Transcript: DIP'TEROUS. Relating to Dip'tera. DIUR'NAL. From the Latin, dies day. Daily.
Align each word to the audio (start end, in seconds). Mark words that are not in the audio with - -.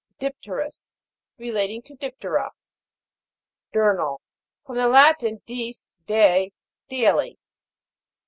DIP'TEROUS. 0.17 0.89
Relating 1.37 1.83
to 1.83 1.93
Dip'tera. 1.93 2.49
DIUR'NAL. 3.71 4.19
From 4.65 4.77
the 4.77 4.87
Latin, 4.87 5.43
dies 5.45 5.89
day. 6.07 6.53
Daily. 6.89 7.37